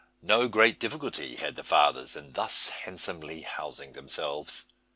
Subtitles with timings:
[0.23, 4.65] No great difficulty had the fathers in thus handsomely housing themselves.